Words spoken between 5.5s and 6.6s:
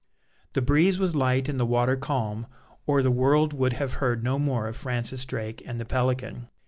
and the Pelican.